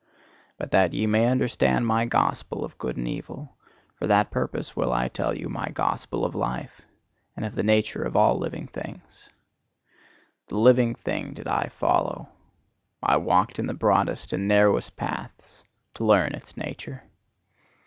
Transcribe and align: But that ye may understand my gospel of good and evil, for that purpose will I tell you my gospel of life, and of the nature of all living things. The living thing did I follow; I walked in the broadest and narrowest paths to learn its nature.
But 0.57 0.71
that 0.71 0.93
ye 0.93 1.05
may 1.05 1.27
understand 1.27 1.85
my 1.85 2.05
gospel 2.05 2.65
of 2.65 2.79
good 2.79 2.97
and 2.97 3.07
evil, 3.07 3.55
for 3.93 4.07
that 4.07 4.31
purpose 4.31 4.75
will 4.75 4.91
I 4.91 5.07
tell 5.07 5.37
you 5.37 5.47
my 5.47 5.67
gospel 5.69 6.25
of 6.25 6.33
life, 6.33 6.81
and 7.35 7.45
of 7.45 7.53
the 7.53 7.61
nature 7.61 8.01
of 8.01 8.15
all 8.15 8.39
living 8.39 8.65
things. 8.65 9.29
The 10.47 10.57
living 10.57 10.95
thing 10.95 11.35
did 11.35 11.47
I 11.47 11.67
follow; 11.67 12.29
I 13.03 13.17
walked 13.17 13.59
in 13.59 13.67
the 13.67 13.75
broadest 13.75 14.33
and 14.33 14.47
narrowest 14.47 14.95
paths 14.95 15.63
to 15.93 16.03
learn 16.03 16.33
its 16.33 16.57
nature. 16.57 17.03